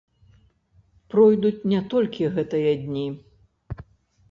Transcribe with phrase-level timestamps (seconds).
[1.15, 3.07] Пройдуць не толькі гэтыя дні.